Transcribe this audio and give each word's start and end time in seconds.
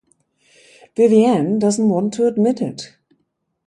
Vivanne 0.95 1.59
doesn't 1.59 1.87
want 1.87 2.11
to 2.15 2.25
admit 2.25 2.59
it. 2.59 2.97